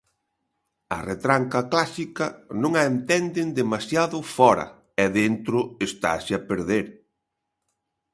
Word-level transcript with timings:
A 0.95 0.97
retranca 1.09 1.59
clásica 1.71 2.25
non 2.61 2.71
a 2.81 2.83
entenden 2.93 3.47
demasiado 3.59 4.17
fóra 4.35 4.65
e 5.03 5.05
dentro 5.19 5.59
estase 5.87 6.31
a 6.37 6.43
perder. 6.49 6.85